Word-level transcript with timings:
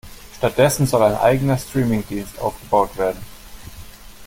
Stattdessen 0.35 0.87
soll 0.87 1.03
ein 1.03 1.15
eigener 1.15 1.59
Streaming-Dienst 1.59 2.39
aufgebaut 2.39 2.97
werden. 2.97 3.21